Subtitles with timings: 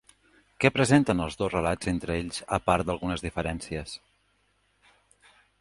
[0.63, 3.97] Què presenten els dos relats entre ells a part d'algunes diferències?